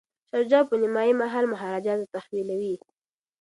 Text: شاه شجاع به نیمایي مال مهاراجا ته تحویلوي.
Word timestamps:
شاه 0.29 0.39
شجاع 0.45 0.63
به 0.69 0.75
نیمایي 0.81 1.13
مال 1.19 1.45
مهاراجا 1.53 1.93
ته 1.99 2.05
تحویلوي. 2.15 2.75